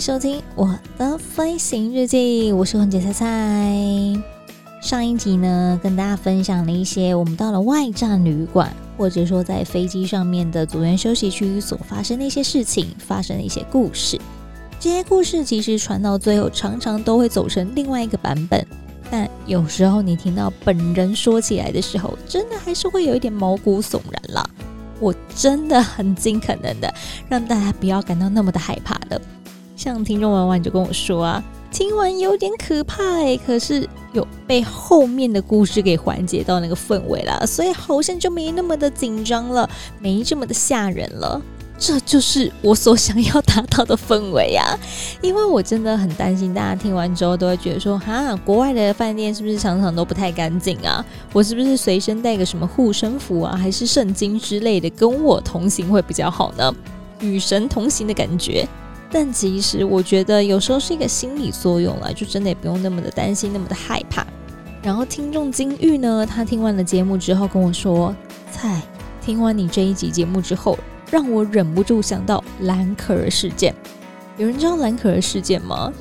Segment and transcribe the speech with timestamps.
[0.00, 4.22] 收听我的飞行日记，我是空姐菜菜。
[4.80, 14.18] 上一集呢，跟大家分享了一些我们到了外站旅馆，或者说在飞机上面的组员休息区所发生的一些事情，发生的一些故事。
[14.78, 18.66] 这些故事其实传到最后，常常都会走成另外一个版本。
[19.10, 24.48] 但有时候你听到本人说起来的时候，真的还是会有一点毛骨悚然啦。
[24.98, 26.92] 我真的很尽可能的
[27.28, 29.20] 让大家不要感到那么的害怕的。
[29.80, 31.42] 像听众玩玩就跟我说啊，
[31.72, 39.66] 听完有点可怕哎，可是有被后面的故事给缓解到那个氛围了，所以好像就没那么的紧张了，
[39.98, 41.40] 没这么的吓人了。
[41.78, 44.78] 这就是我所想要达到的氛围呀。
[45.22, 51.02] 因为我真的很担心大家听完之后都会觉得说，哈，国外的饭店是不是常常都不太干净啊？
[51.32, 56.70] 我是不是随身带个什么护身符啊，还是圣经之类的跟我同行会比较好呢？
[57.20, 58.68] 与神同行的感觉。
[59.12, 64.24] 但其实我觉得有时候是一个心理作用啦，就真的也不用那么的担心，那么的害怕。
[64.82, 68.14] 然后听众金玉呢，他听完了节目之后跟我说
[68.52, 68.80] ：“菜，
[69.20, 70.78] 听完你这一集节目之后，
[71.10, 73.74] 让我忍不住想到蓝可儿事件。
[74.38, 75.92] 有人知道蓝可儿事件吗？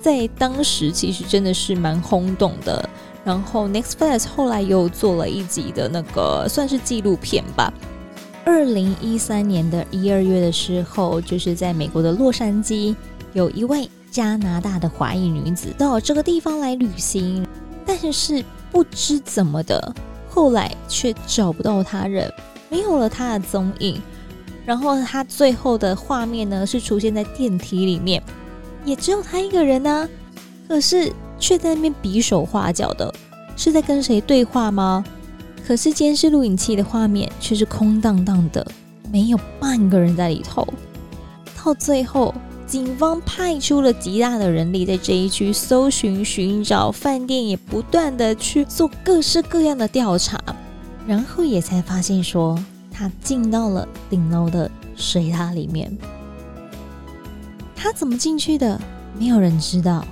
[0.00, 2.88] 在当时其实真的是蛮轰动的。
[3.24, 7.72] 然后 Netflix 后来又做了一集的那个算是纪录片吧。”
[8.44, 12.94] 二零一三年的一二月的时候，就是在美国的洛杉矶，
[13.32, 17.46] 有一位加拿大的华裔女子到这个地方来旅行，
[17.86, 19.94] 但是不知怎么的，
[20.28, 22.32] 后来却找不到她人，
[22.68, 24.00] 没有了她的踪影。
[24.66, 28.20] 然后她最后的画面呢，是出现在电梯里面，
[28.84, 30.08] 也只有她一个人呢、
[30.66, 33.12] 可是却在那边比手画脚的，
[33.56, 35.04] 是在跟谁对话吗？
[35.66, 38.66] 可是监视录影器的画面却是空荡荡的，
[39.10, 40.66] 没有半个人在里头。
[41.56, 42.34] 到最后，
[42.66, 50.40] 警方派出了极大的人力在这一区搜寻、寻找，饭店也不断的去做各式各样的调查，
[51.06, 52.58] 然后也才发现说，
[52.90, 55.96] 他进到了顶楼的水塔里面。
[57.76, 58.80] 他怎么进去的？
[59.18, 60.04] 没有人知道，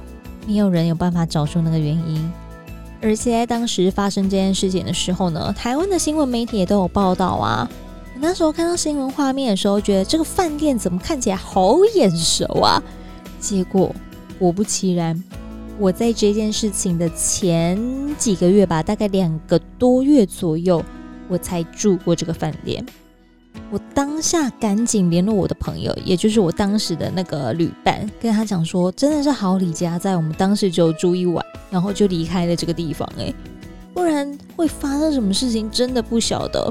[0.46, 2.30] 没有人有办法找出那个原因。
[3.02, 7.68] 而且在当时发生这件事情的时候呢，台湾的新闻媒体也都有报道啊。
[8.14, 12.82] 我那时候看到新闻画面的时候，觉得这个饭店怎么看起来好眼熟啊？
[13.38, 13.94] 结果
[14.38, 15.22] 果不其然，
[15.78, 17.78] 我在这件事情的前
[18.18, 20.84] 几个月吧，大概两个多月左右，
[21.28, 22.84] 我才住过这个饭店。
[23.70, 33.32] 我当下赶紧联络我的朋友，也就是我当时的那个旅伴，跟他讲说，真的是好李家在，我们当时只有住一晚，然后就离开了这个地方，哎，
[33.94, 36.68] 不然会发生什么事情，真的不晓得。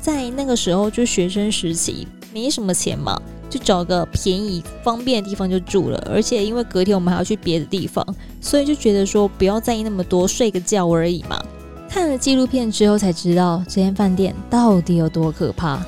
[0.00, 8.02] 在那个时候，就学生时期，没什么钱嘛，就找个便宜方便的地方就住了，而且因为隔天我们还要去别的地方，
[8.40, 11.38] 所以就觉得说不要在意那么多，睡个觉而已嘛。
[11.86, 15.84] 看了纪录片之后才知道，这间饭店到底有多可怕。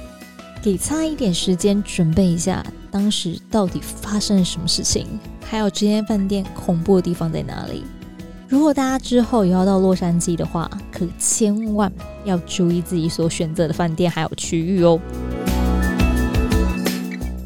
[0.62, 5.06] 给差一点时间准备一下，当时到底发生了什么事情？
[5.44, 7.82] 还有这间饭店恐怖的地方在哪里？
[8.48, 11.92] 如果大家之后也要到洛杉矶的话，可千万
[12.24, 15.00] 要注意自己所选择的饭店还有区域哦。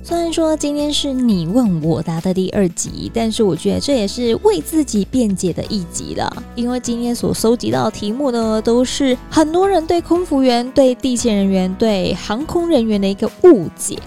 [0.09, 6.45] 虽然说今天是你问我答的第二集，但是我觉得这也是为自己辩解的一集了。
[6.55, 13.99] 因为今天所搜集到题目呢，都是很多人对空服员、对地勤人员、对航空人员的一个误解。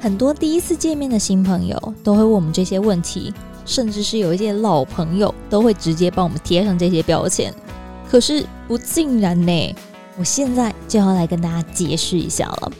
[0.00, 3.32] 很多第一次见面的新朋友都会问我们这些问题，
[3.64, 7.54] 甚至是有一些老朋友都会直接帮我们贴上这些标签。
[8.10, 9.76] 可是不尽然呢，
[10.18, 12.72] 我现在就要来跟大家解释一下了。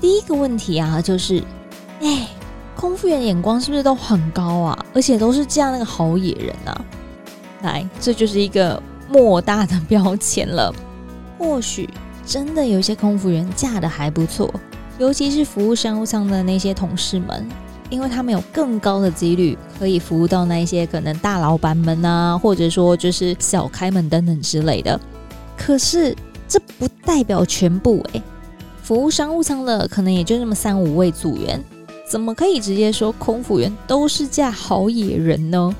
[0.00, 1.40] 第一个问题啊，就是。
[2.00, 2.28] 哎，
[2.74, 4.86] 空服员眼光是不是都很高啊？
[4.92, 6.84] 而且都是嫁那个好野人啊？
[7.62, 10.74] 来，这就是一个莫大的标签了。
[11.38, 11.88] 或许
[12.24, 14.52] 真的有些空服员嫁的还不错，
[14.98, 17.46] 尤其是服务商务舱的那些同事们，
[17.88, 24.98] 因为他们有更高的几率可以服务到那一些可能大老板们啊，或者说就是小开门等等之类的。
[25.56, 26.14] 可是
[26.46, 28.22] 这不代表全部哎。
[28.82, 31.60] 服务商务舱的可能也就那么三五位组员，
[32.08, 35.74] 怎么可以直接说空服员都是架好野人呢？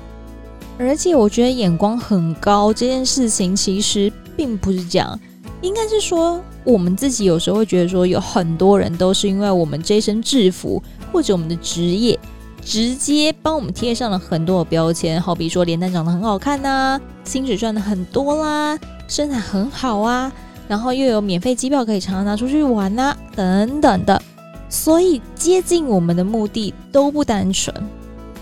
[0.77, 5.19] 而且我觉得眼光很高这件事情其实并不是这样，
[5.61, 10.81] 应该是说我们自己有时候会觉得说有很多人都是因为我们这身制服
[11.11, 12.19] 或者我们的职业，
[12.61, 18.77] 直接帮我们贴上了很多的标签，好比说脸蛋长得很好看呐、薪水赚的很多啦，
[19.07, 20.31] 身材很好啊。
[20.67, 24.21] 然后又有免费机票可以常常拿出去玩呐、等等的，
[24.69, 27.73] 所以接近我们的目的都不单纯，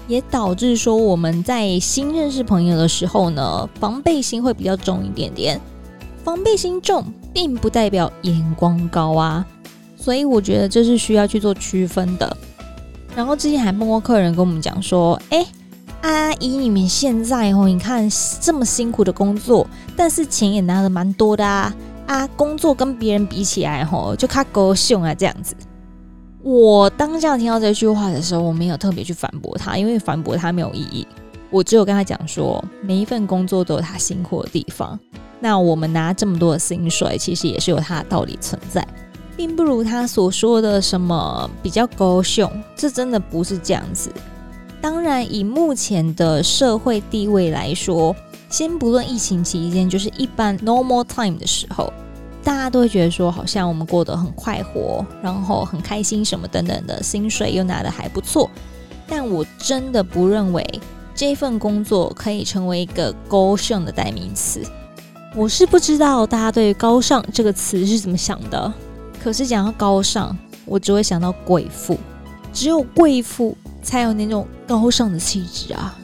[0.08, 5.60] 也导致说我们在新认识朋友的时候呢，防备心会比较重一点点。
[6.24, 9.46] 防备心重，并不代表眼光高啊，
[9.96, 12.36] 所以我觉得这是需要去做区分的。
[13.16, 15.46] 然后之前还碰过客人跟我们讲说，哎，
[16.02, 18.10] 阿姨，你们现在哦，你看
[18.42, 21.74] 这么辛苦的工作，但是钱也拿的蛮多的啊。
[22.08, 25.56] 啊，工作跟别人比起来，吼，就卡高兴啊，这样子。
[26.46, 31.08] 我当下听到这句话的时候，我没有特别去反驳他，因为反驳他没有意义。
[31.50, 35.00] 我只有跟他讲说，每一份工作都有他辛苦的地方。
[35.40, 38.88] 那我们拿这么多的薪水，其实也是有他的道理存在，
[39.36, 44.12] 并不如他所说的什么比较高兴，这真的不是这样子。
[44.80, 48.16] 当然，以目前的社会地位来说。
[48.48, 51.92] 先不论疫情期间，就是一般 normal time 的时候，
[52.46, 58.48] 大家都会觉得说，好像我们过得很快活，然后很开心什么等等的，薪水又拿得还不错。
[59.08, 60.64] 但我真的不认为
[61.16, 64.62] 这份工作可以成为一个高尚的代名词。
[65.36, 68.72] 我是不知道大家对高尚这个词是怎么想的，
[69.24, 71.98] 可是讲到高尚，我只会想到贵妇，
[72.54, 75.98] 只有贵妇才有那种高尚的气质啊。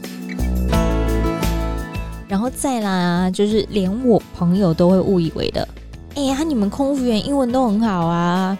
[2.27, 5.67] 然后再来啊，就是连我朋友都会误以为的，
[6.15, 8.57] 哎呀，你们空服员英文都很好啊，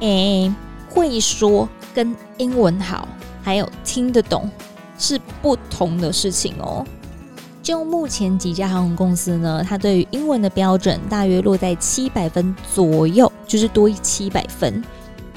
[0.00, 0.52] 哎，
[0.88, 3.06] 会说跟英文好，
[3.42, 4.50] 还有听得懂
[4.98, 6.84] 是不同的事情哦。
[7.62, 14.82] 就目前几家航空公司呢，它对于英文的标准大约落在七百分左右，就是多一七百分。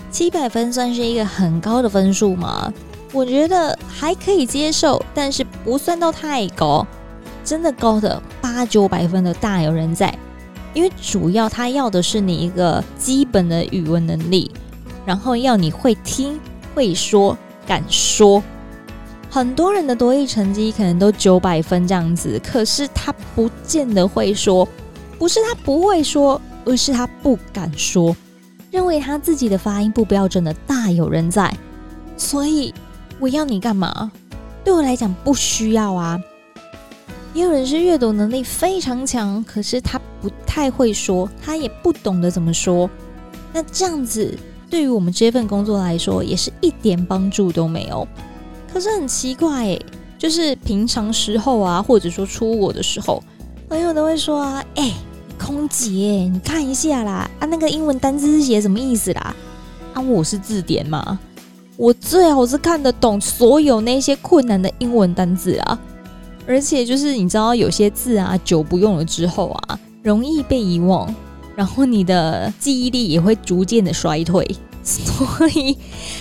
[0.10, 2.72] 七百分算是一个很高的分数吗？
[3.12, 6.88] 我觉得还可以接受，但是不算到太高。
[7.44, 10.18] 真的高的八九百分的大有人在，
[10.74, 14.52] 因为主要他要的是你一个基本的语文能力，
[15.06, 16.40] 然后要你会听、
[16.74, 18.42] 会说、敢说。
[19.30, 24.68] 很多人的多益成绩可能都九百分这样子，可是他不见得会说，
[25.18, 28.16] 不是他不会说，而是他不敢说，
[28.70, 31.52] 认为他自己的发音不标准的大有人在。
[32.16, 32.74] 所以
[33.20, 34.12] 我要你干嘛？
[34.64, 36.20] 对我来讲不需要啊。
[37.34, 42.88] 也有人是阅读能力非常强，可是他不太会说，他也不懂得怎么说。
[43.52, 44.38] 那这样子
[44.70, 48.08] 对于我们这份工作来说，也是一点帮助都没有。
[48.72, 49.86] 可是很奇怪诶，
[50.18, 53.24] 就是平常时候啊，或者说出国的时候，
[53.68, 54.92] 朋友都会说啊，哎，
[55.40, 55.90] 空姐，
[56.32, 59.36] 你看一下啦，啊，那个英文单字是写什么意思啦？
[59.96, 61.20] 啊，我是字典嘛，
[61.78, 65.80] 我最好是看得懂所有那些困难的英文单字啊。
[66.46, 71.14] 而且就是你知道，有些字啊，久不用了之后啊，容易被遗忘，
[71.56, 74.46] 然后你的记忆力也会逐渐的衰退。
[74.84, 75.78] 所以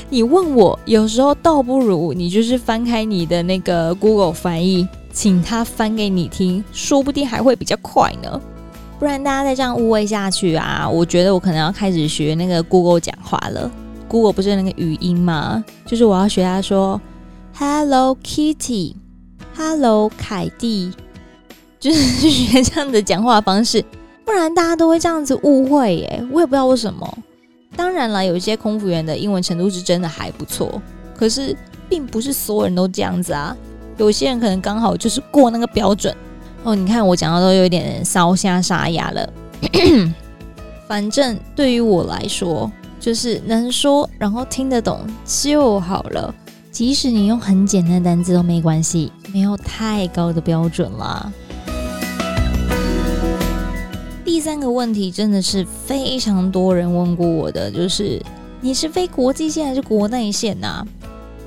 [0.09, 8.41] 你问我，有时候倒不如你就是翻开你的那个 Google 翻译，请他翻给你听，说不定还会比较快呢。
[9.01, 13.69] 不然大家再这样误会下去啊，我觉得我可能要开始学那个 Google 讲话了。
[14.07, 15.65] Google 不是那个语音吗？
[15.85, 17.01] 就是我要学他说
[17.59, 18.95] Hello Kitty。
[19.55, 20.91] Hello，凯蒂，
[21.79, 23.85] 就是学这样的讲话方式，
[24.25, 26.27] 不然大家都会这样子误会耶。
[26.33, 27.19] 我也不知道为什么。
[27.77, 30.81] 当然了，有一些空服员的英文程度是真的还不错，
[31.17, 31.57] 可是
[31.89, 33.57] 并不是所有人都这样子啊。
[33.99, 36.15] 有些人可能刚好就是过那个标准
[36.65, 36.75] 哦。
[36.75, 39.33] 你看我讲的都有点烧瞎沙哑了。
[40.89, 46.35] 反正对于我来说，就是能说然后听得懂就好了。
[46.73, 51.31] 即使你用很简单的单字都没关系，没有太高的标准啦。
[54.25, 58.21] 第三个问题真的是非常多人问过我的，就是
[58.63, 60.83] 你是飞国际线还是国内线呐、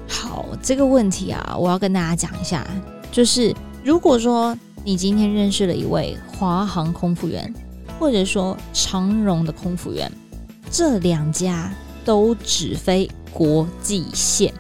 [0.08, 2.64] 好，这个问题啊，我要跟大家讲一下，
[3.12, 3.52] 就是
[3.84, 7.52] 如果说你今天认识了一位华航空服员，
[8.00, 10.10] 或者说长荣的空服员，
[10.70, 11.74] 这两家
[12.06, 14.54] 都只飞国际线。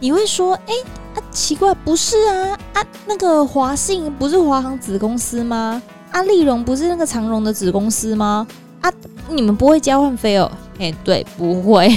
[0.00, 5.80] 你会说，哎、欸，啊，奇怪，不是啊，啊，那个华信不是华航子公司吗？
[6.10, 8.46] 啊，立荣不是那个长荣的子公司吗？
[8.80, 8.90] 啊，
[9.28, 10.50] 你们不会交换飞哦？
[10.78, 11.94] 哎，对，不会，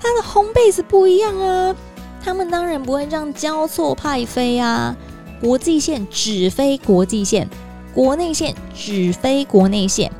[0.00, 1.74] 它的 home base 不一样啊。
[2.22, 4.96] 他们当然不会这样交错派飞啊，
[5.40, 7.48] 国际线只飞国际线，
[7.92, 10.10] 国内线只飞国内线。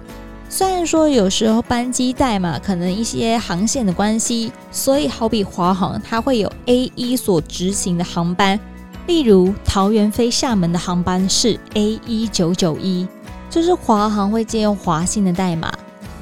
[0.56, 8.60] 虽然说有时候班机代码可能一些航线的关系，所以好比华航，它会有 A 一所执行的航班，
[9.08, 13.04] 例如桃园飞厦门的航班是 A 一九九一，
[13.50, 15.72] 就是华航会借用华信的代码，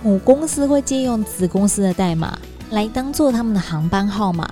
[0.02, 2.38] 母公司会借用子公司的代码
[2.70, 4.48] 来当做他们的航班号码。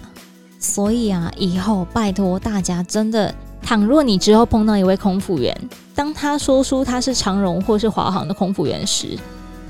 [0.58, 5.58] 所以啊，以后拜托大家，真的，倘若你之后碰到一位空服员，
[5.94, 9.18] 当他说出他是长荣或是华航的空服员时，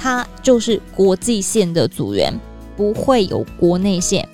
[0.00, 2.32] 他就是国际线的组员，
[2.74, 4.26] 不会有国内线。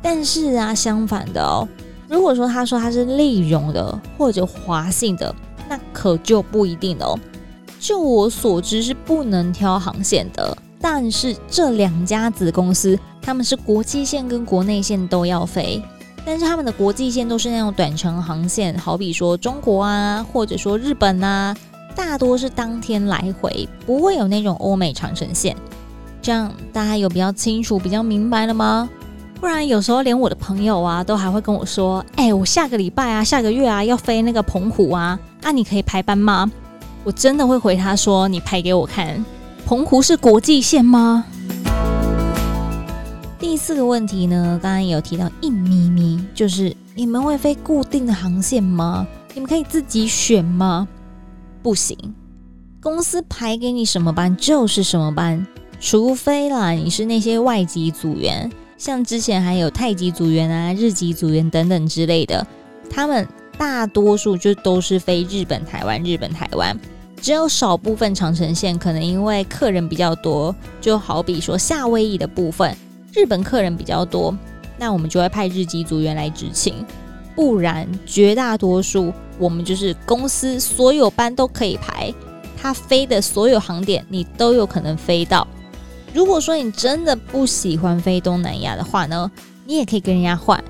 [0.00, 1.68] 但是啊，相反的哦，
[2.08, 5.34] 如果说他说他是立荣的或者华信的，
[5.68, 7.18] 那可就不一定哦。
[7.80, 12.96] 就我所知是不能挑航线的，但是这两家子公司。
[13.24, 15.80] 他们是国际线跟国内线都要飞，
[16.24, 21.56] 但是他们的国际线都是那种短程航线，好比说中国啊，或者说日本啊，
[21.94, 25.56] 大多是当天来回，不会有那种欧美长程线。
[26.20, 28.88] 这样大家有比较清楚、比较明白了吗？
[29.40, 36.48] 不然有时候连我的朋友啊，都还会跟我说：“哎，我下个礼拜啊，下个月啊要飞那个澎湖啊，啊你可以排班吗？”
[37.02, 39.24] 我真的会回他说：“你排给我看，
[39.66, 41.24] 澎湖是国际线吗？”
[43.40, 49.04] 第四个问题呢，刚刚有提到一咪咪，就是你们会飞固定的航线吗？
[49.34, 50.86] 你们可以自己选吗？
[51.62, 51.96] 不行，
[52.80, 55.46] 公司排给你什么班就是什么班，
[55.80, 62.44] 除非啦你是那些外籍组员，像之前还有泰籍组员啊、日籍组员等等之类的，
[62.90, 63.26] 他们
[63.56, 66.76] 大多数就都是飞日本、台湾、日本、台湾，
[67.20, 72.76] 只有少部分长城线可能因为客人比较多，就好比说夏威夷的部分。
[73.12, 74.36] 日本客人比较多，
[74.78, 76.74] 那我们就会派日籍组员来执勤，
[77.34, 82.12] 不然绝大多数我们就是公司所有班都可以排，
[82.56, 85.46] 他飞的所有航点你都有可能飞到。
[86.12, 89.30] 如果说你真的不喜欢飞东南亚的话呢，
[89.66, 90.62] 你也可以跟人家换。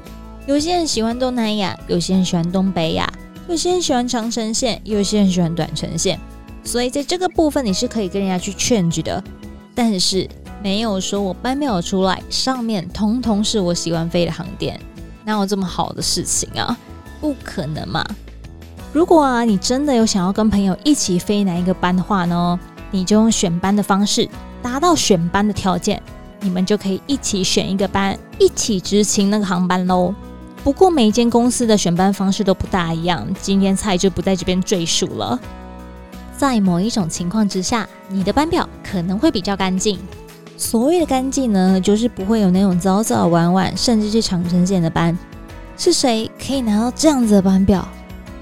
[0.46, 3.12] 有些人喜欢东南亚，有些人喜欢东北亚，
[3.48, 6.18] 有些人喜欢长程线，有些人喜欢短程线，
[6.64, 9.22] 所以在这个部分你是可以跟人家去 change 的，
[9.74, 10.28] 但是。
[10.62, 14.80] 没有说我班没有出来，上面通通是我喜欢飞的航点，
[15.24, 16.76] 哪有这么好的事情啊？
[17.20, 18.04] 不可能嘛！
[18.92, 22.58] 如果啊，你真的有想要跟朋友一起飞哪一个班的话呢，
[22.90, 24.28] 你就用选班的方式
[24.60, 26.02] 达到选班的条件，
[26.40, 30.14] 你们就可以一起选一个班，一起执勤那个航班喽。
[30.64, 35.38] 不过每一间公司的选班方式都不大一样，今天菜就不在这边赘述了。
[36.36, 39.98] 在某一种情况之下，你的班表可能会比较干净。
[40.62, 45.18] 所谓的干净呢，就是不会有那种早早晚晚，甚至是长程线的班。
[45.76, 47.86] 是谁可以拿到这样子的班表？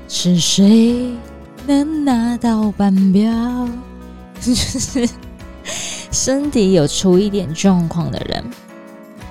[0.07, 1.13] 是谁
[1.67, 3.67] 能拿到班表？
[4.39, 5.09] 就是
[6.11, 8.45] 身体有出一点状况的人。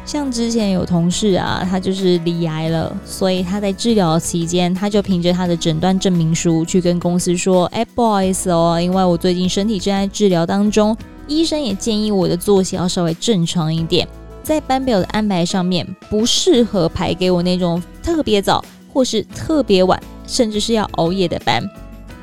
[0.03, 10.97] 像之前有同事啊，他就是罹癌了，所以他在治疗期间，他就凭着他的诊断证明书去跟公司说：“哎，不好意思哦，因为我最近身体正在治疗当中。”
[11.29, 14.05] 医生也建议我的作息要稍微正常一点，
[14.43, 21.63] 在班表的安排上面不适合排给我那种特别早或是特别晚，甚至是要熬夜的班。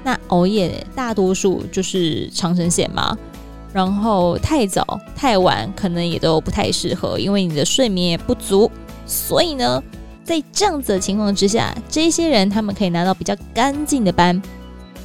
[0.02, 3.16] 那熬夜大多数就是长程线嘛，
[3.72, 8.70] 然后太早太晚可能也都不太适合，因为你的睡眠也不足。
[9.06, 9.82] 所以呢，
[10.24, 14.42] 在这样子的情况之下，这些人他们可以拿到比较干净的班，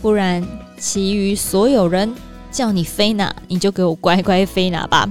[0.02, 0.44] 不然
[0.80, 2.12] 其余所有人。
[2.52, 5.10] 叫你飞哪，你就给我乖乖飞哪吧。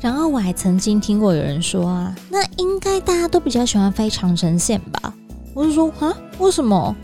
[0.00, 5.12] 然后我还曾经听过有人说啊，那应该大家都比较喜欢飞长城线吧？
[5.52, 6.94] 我就说啊，为什么？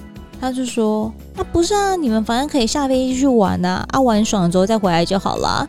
[0.40, 5.68] 他就说啊，不是啊，你们反正可以下飞机去玩呐，啊，玩爽了之后再回来就好了。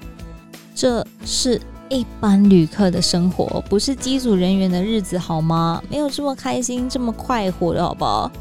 [0.76, 5.82] 这是一般旅客的生活，不是机组人员的日子好吗？
[5.90, 8.32] 没有这么开心，这么快活的好不好？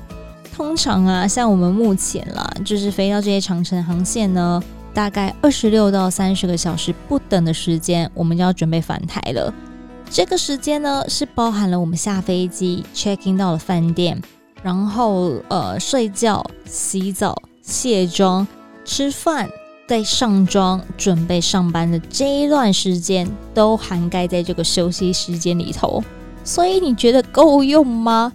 [0.54, 4.62] 通常啊，像我们目前啦，就是飞到这些长城航线呢，
[4.94, 9.52] 大概二十六到三十个小时不等的时间，我们就要准备返台了。
[10.08, 14.22] 这个时间呢，是包含了我们下飞机、check in 到了饭店，
[14.62, 18.46] 然后呃睡觉、洗澡、卸妆、
[18.84, 19.50] 吃饭、
[19.88, 26.00] 再上妆、准备上班的这一段时间，都涵盖在这个休息时间里头。
[26.44, 28.32] 所以你觉得够用吗？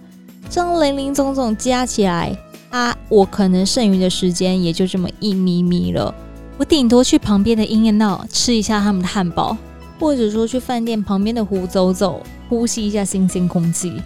[0.50, 2.36] 这样零零总总加起来
[2.70, 6.12] 啊，我可能剩余的时间也就这么一咪咪了。
[6.58, 9.56] 我顶多去旁边的 In-N-Out 吃一下他们的汉堡，
[10.00, 14.02] 或者说去饭店旁边的湖走走，呼吸一下新鲜空气。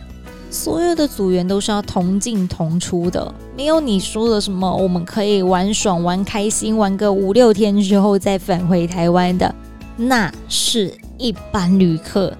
[0.51, 9.53] 所有的组员都是要同进同出的，没有你说的什么我们可以玩爽、玩开心、玩个五六天之后再返回台湾的，
[9.97, 12.31] 那是一般旅客。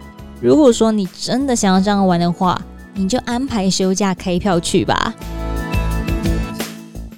[0.43, 2.61] 如果说你真的想要这样玩的话，
[2.95, 5.13] 你就安排休假开票去吧。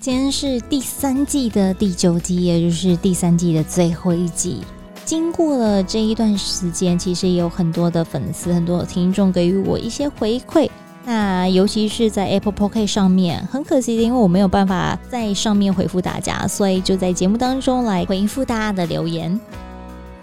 [0.00, 4.62] 今天是第三季的第九集，也就是第三季的最后一集。
[5.04, 10.68] 经过了这一段时间，其实也有很多的粉丝、很多的听众给予我一些回馈。
[11.04, 19.38] 那尤其是在 Apple Podcast 上面，很可惜的，因为我没有办法在上面回复大家，所以就在节目当中来回复大家的留言。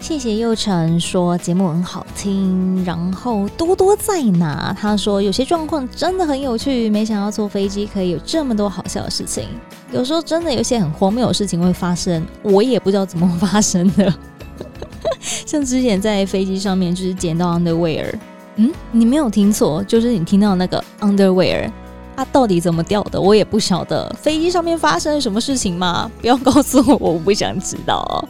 [0.06, 4.76] 谢谢佑成说节目很好听，然后多多在哪？
[4.78, 9.48] 他说有些状况真的很有趣，没想到坐飞机可以有这么多好笑的事情。
[9.90, 14.12] 有时候真的有些很荒谬的事情会发生，我也不知道怎么发生的。
[15.46, 18.14] 像之前在飞机上面就是捡到 underwear。
[18.56, 21.70] 嗯，你没有听错，就是你听到那个 underwear，
[22.14, 24.14] 啊，到底怎么掉的，我也不晓得。
[24.20, 26.10] 飞机上面发生了什么事情吗？
[26.20, 28.28] 不要告诉我，我不想知道。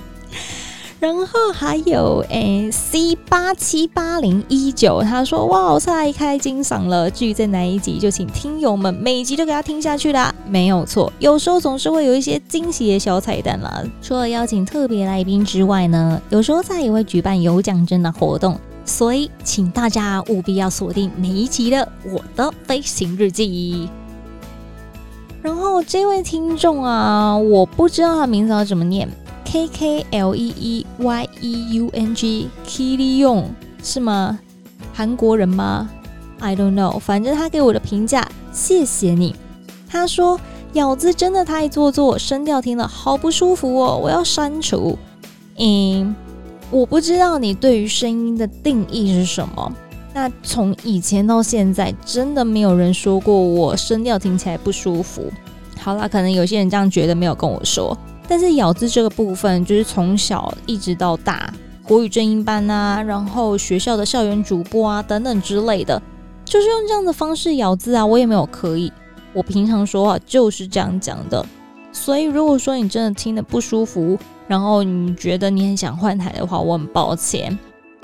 [1.05, 10.35] 然后还有诶，C 八七八零一九，他说哇，我太开金嗓了，至于在哪一集，就请听友们每一集都给他听下去啦。
[10.49, 13.85] 没有错，有时候总是会有一些惊喜的小彩蛋啦。
[14.01, 18.59] 除了邀请特别来宾之外呢，有时候他也会举办有奖征的活动。
[18.87, 23.87] 所以，请大家务必要锁定每一集的《我的飞行日记》。
[25.43, 29.07] 然后，这位听众啊，我不知道他名字要怎么念
[29.73, 33.35] K L E E Y E U N G k i l i y o
[33.37, 33.49] n g
[33.83, 34.39] 是吗？
[34.93, 35.89] 韩国人吗
[36.41, 36.99] ？I don't know。
[36.99, 39.35] 反正他给我的评价，谢谢你。
[39.89, 40.39] 他说
[40.75, 44.99] ：“咬字真的太做作，声调听了好不舒服哦，我要删除。”
[45.59, 46.15] 嗯。
[46.71, 49.73] 我不知道你对于声音的定义是什么。
[50.13, 55.31] 那从以前到现在，真的没有人说过我声调听起来不舒服。
[55.79, 57.97] 好啦，可能有些人这样觉得，没有跟我说。
[58.27, 66.01] 但是咬字这个部分，就是从小一直到大，国语正音班啊，然后学校的校园主播啊等等之类的，
[66.45, 68.93] 就是用这样的方式咬字啊，我也没有刻意。
[69.33, 71.45] 我平常说话就是这样讲的。
[71.93, 77.57] 所以如果说你真的听得不舒服，然后你觉得你很想换台的话，我很抱歉，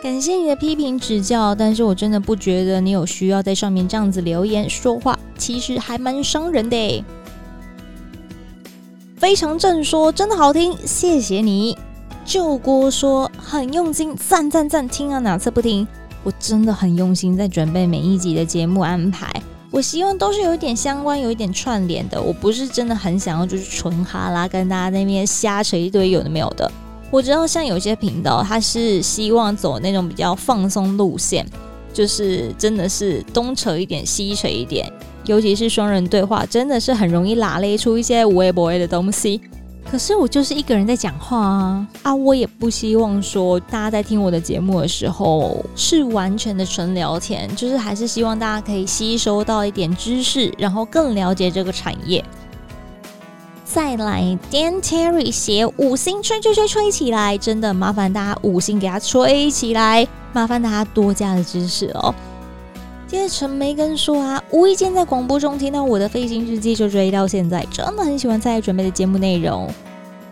[0.02, 7.04] 感谢你的批评指教，但是我真的不觉得你有需要在上面这样子留言说话，其实还蛮伤人的。
[9.20, 11.76] 非常正说，真的好听，谢谢你。
[12.24, 15.86] 旧锅说很用心，赞赞赞，听啊哪次不听？
[16.24, 19.30] 我真的很用心在准备每一集的节目安排。
[19.70, 22.20] 我希望都是有一点相关，有一点串联的。
[22.20, 26.72] 我不是真的很想要就是纯哈拉跟大家那边瞎扯一堆有的没有的。
[27.10, 31.46] 我知道像有些频道，他是希望走那种比较放松路线，
[31.92, 34.90] 就是真的是东扯一点西扯一点，
[35.30, 39.40] 尤其是双人对话，真的是很容易拉勒出一些无微不微的东西。
[39.88, 42.12] 可是我就是一个人在讲话啊啊！
[42.12, 52.24] 我也不希望说大家在听我的节目的时候是完全的纯聊天，就是还是希望大家可以吸收到一点知识，然后更了解这个产业。
[53.64, 62.12] 再来，Dan Terry 写五星吹吹吹吹起来，真的麻烦大家五星给他吹起来，麻烦大家多加的知识哦。
[63.10, 69.68] 接着陈梅根说啊，无意间在广播中听到我的飞行日记，就追到现在，真的很喜欢蔡准备的节目内容。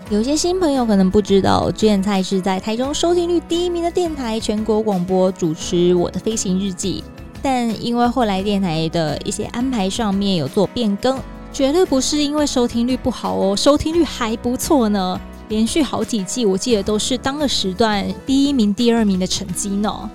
[0.09, 7.03] 有些新朋友可能不知道，之前蔡是在台中收听率第一名的电台全国广播主持我的飞行日记，
[7.43, 11.19] 但因为后来电台的一些安排上面有做变更，
[11.53, 20.09] 绝对不是因为收听率不好哦，收听率还不错呢，连续好几季我记得都是当个时段第一名、第二名的成绩呢。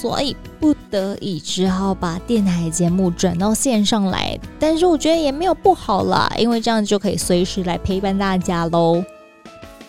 [0.00, 9.02] 所以不得已只好把电台节目转到线上来，但是我觉得也没有不好啦，因为这样就可以随时来陪伴大家喽。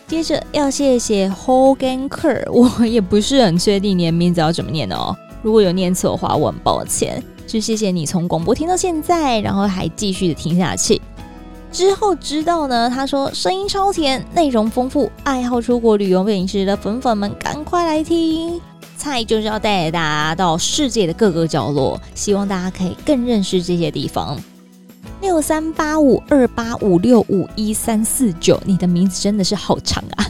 [0.08, 7.24] 接着要谢谢 Hogan Kerr， 我也不是很确定你的名字要怎么念哦，如果有念错的话，我很抱歉。
[7.46, 11.00] 就谢谢你从广播听到现在，然后还继续的听下去。
[11.72, 18.60] 之后知道呢，他说声音超甜，内容丰富，爱好出国旅游美食的粉粉们赶快来听。
[19.00, 24.38] 菜就是要带大家到世界的各个角落，希望大家可以更认识这些地方。
[25.22, 30.26] 六三八五二八五六五一三四九，你的名字真的是好长啊！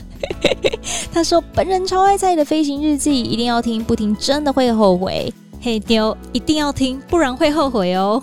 [1.12, 5.32] 他说本人超爱菜的飞行日记，一定要听，不听真的会后悔。
[5.60, 8.22] 嘿妞，一定要听，不然会后悔哦。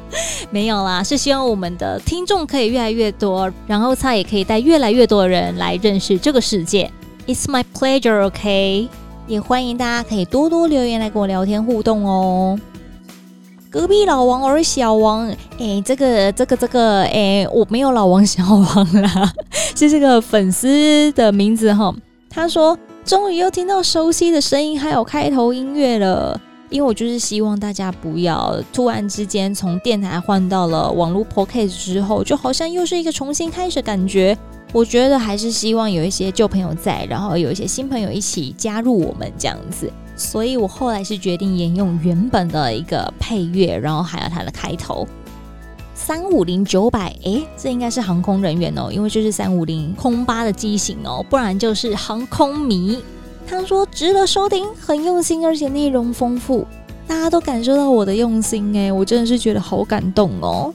[0.50, 6.90] 没有啦，是希望我们的听众可以越来越多，然后菜也可以带越来越多的人来认识这个世界。
[7.26, 8.88] It's my pleasure, OK？
[9.28, 12.56] 也欢迎大家可以多多留言来跟我聊天互动哦。
[13.68, 19.32] 隔壁老王我是小王，哎，这个这个这个，哎，我没有老王小王啦，
[19.74, 21.92] 是这个粉丝的名字哈。
[22.30, 26.40] 他说，终于又听到熟悉的声音，还有开头音乐了。
[26.68, 34.36] 因为我就是希望大家不要突然之间从电台换到了网络 p o c a s t 之后，就好像又是一个重新开始感觉。
[34.76, 39.90] 我觉得还是希望有一些旧朋友在，然后有一些新朋友一起加入我们这样子。
[40.16, 45.08] 所以我后来是决定沿用原本的一个配乐，然后还有它的开头。
[45.94, 53.02] 三五零九百，诶，这应该是航空人员哦，因为这是三五零空巴的机型哦，不然就是航空迷。
[53.46, 56.66] 他说值得收听，很用心，而且内容丰富，
[57.06, 60.74] 大家都感受到我的用心诶，我真的是觉得好感动哦。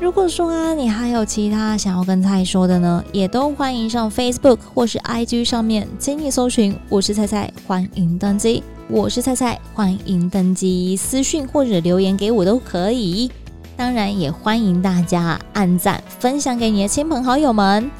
[0.00, 8.62] 如果说啊，你还有其他想要跟菜说的呢，也都欢迎上 Facebook 或是 IG 上面，请你搜寻我是菜菜，欢迎登机。
[8.88, 13.28] 我是菜菜，欢迎登机，私讯或者留言给我都可以。
[13.76, 17.90] 当然也欢迎大家按赞分享给你的亲朋好友们。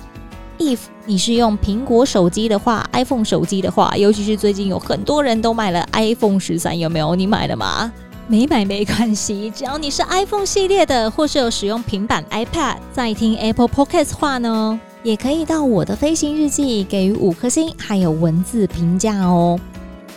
[0.56, 7.16] If 你是用苹果手机的话，iPhone 手机的话，尤其是最近有很多人都买了 iPhone 十三，有没有？
[7.16, 7.92] 你买了吗？
[8.30, 19.58] 没买没关系，只要你是 iPhone 系列的，或是有使用平板 iPad 在听 Apple Podcast 话呢，也可以到我的飞行日记给予五颗星，还有文字评价哦。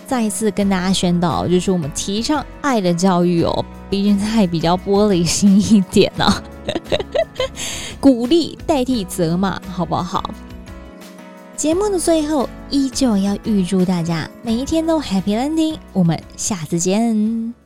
[0.05, 6.43] 再次跟大家宣导，就是我们提倡爱的教育哦，毕竟它比较玻璃心一点呢、啊。
[8.01, 10.21] 鼓励代替责骂，好不好？
[11.55, 15.77] 节目的最后，依旧要预祝大家每一天都 Happy Landing。
[15.93, 17.60] 我们下次见。